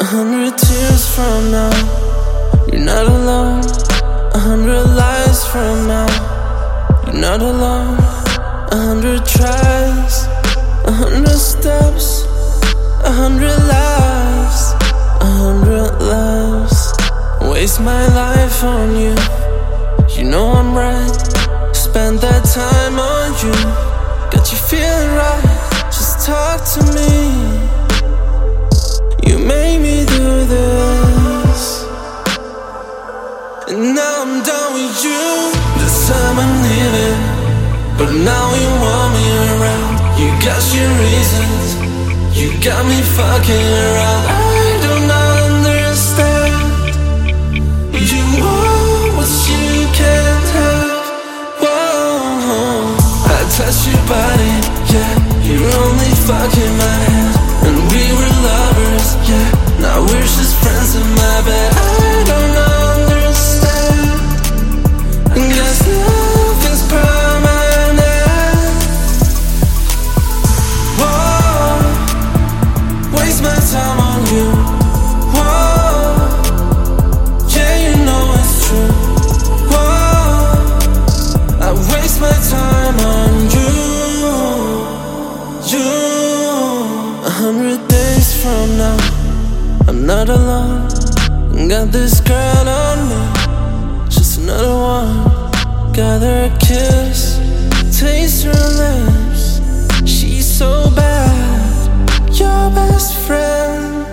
A 0.00 0.04
hundred 0.04 0.56
tears 0.56 1.12
from 1.12 1.50
now, 1.50 1.74
you're 2.70 2.80
not 2.80 3.06
alone. 3.06 3.64
A 4.32 4.38
hundred 4.38 4.84
lies 4.94 5.44
from 5.44 5.88
now, 5.88 6.06
you're 7.04 7.20
not 7.20 7.42
alone. 7.42 7.98
A 8.70 8.76
hundred 8.76 9.26
tries, 9.26 10.28
a 10.86 10.92
hundred 10.92 11.36
steps, 11.36 12.22
a 13.02 13.10
hundred 13.10 13.58
lives, 13.66 14.72
a 15.20 15.30
hundred 15.42 15.90
loves. 15.98 16.92
Waste 17.50 17.80
my 17.80 18.06
life 18.14 18.62
on 18.62 18.94
you, 18.94 19.16
you 20.16 20.30
know 20.30 20.52
I'm 20.52 20.76
right. 20.76 21.74
Spend 21.74 22.20
that 22.20 22.44
time 22.44 23.00
on 23.00 23.32
you, 23.42 23.52
got 24.30 24.46
you 24.52 24.58
feeling 24.58 25.10
right. 25.18 25.90
Just 25.90 26.24
talk 26.24 26.62
to 26.74 26.82
me. 26.94 27.57
You. 35.04 35.52
This 35.78 36.08
time 36.08 36.36
I'm 36.38 36.54
leaving. 36.66 37.20
But 37.98 38.10
now 38.14 38.46
you 38.54 38.70
want 38.82 39.10
me 39.14 39.26
around. 39.52 39.94
You 40.20 40.28
got 40.42 40.62
your 40.74 40.90
reasons. 41.04 41.66
You 42.38 42.48
got 42.62 42.82
me 42.86 42.98
fucking 43.18 43.68
around. 43.86 44.24
I 44.26 44.68
don't 44.86 45.10
understand. 45.10 46.54
You 48.10 48.22
want 48.42 49.18
what 49.18 49.32
you 49.50 49.86
can't 49.98 50.48
have. 50.58 51.06
Whoa. 51.62 52.94
I 53.34 53.40
touch 53.58 53.80
your 53.90 54.02
body, 54.06 54.54
yeah. 54.94 55.14
You're 55.46 55.70
only 55.84 56.12
fucking 56.26 56.74
my 56.82 56.96
head. 57.06 57.34
And 57.66 57.78
we 57.90 58.02
were 58.18 58.34
lovers, 58.46 59.08
yeah. 59.28 59.48
Now 59.82 59.98
we're 60.06 60.30
hundred 87.38 87.86
days 87.86 88.42
from 88.42 88.66
now, 88.76 88.98
I'm 89.86 90.04
not 90.04 90.28
alone. 90.28 90.88
Got 91.68 91.92
this 91.92 92.20
girl 92.20 92.66
on 92.66 92.98
me, 93.10 94.10
just 94.10 94.40
another 94.40 94.74
one. 94.74 95.12
Got 95.92 96.22
her 96.22 96.50
kiss, 96.58 97.38
taste 97.96 98.42
her 98.42 98.66
lips. 98.82 99.60
She's 100.04 100.46
so 100.46 100.90
bad, 100.96 102.10
your 102.34 102.70
best 102.74 103.14
friend. 103.26 104.04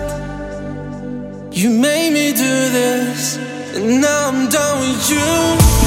You 1.52 1.70
made 1.70 2.12
me 2.12 2.30
do 2.30 2.54
this, 2.78 3.38
and 3.74 4.00
now 4.00 4.28
I'm 4.28 4.48
done 4.48 4.78
with 4.86 5.10
you. 5.10 5.26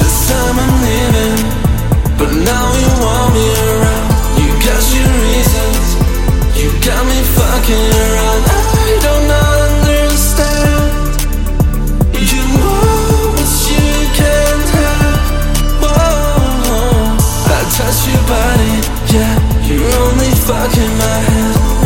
This 0.00 0.28
time 0.28 0.56
I'm 0.64 0.74
leaving, 0.84 1.59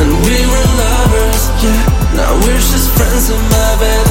and 0.00 0.10
we 0.26 0.36
were 0.50 0.66
lovers, 0.80 1.42
yeah. 1.62 2.16
Now 2.16 2.34
we're 2.44 2.64
just 2.72 2.90
friends 2.96 3.30
in 3.30 3.42
my 3.50 3.76
bed. 3.80 4.03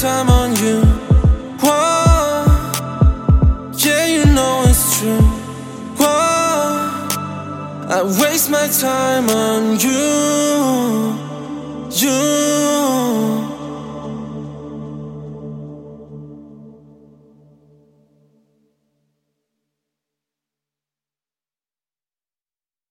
Time 0.00 0.28
on 0.28 0.56
you. 0.56 0.80
Whoa, 1.62 2.44
yeah, 3.76 4.06
you 4.06 4.24
know 4.26 4.64
it's 4.66 4.98
true. 4.98 5.22
Whoa, 5.98 6.06
I 7.88 8.02
waste 8.20 8.50
my 8.50 8.66
time 8.68 9.30
on 9.30 9.78
you. 9.78 10.83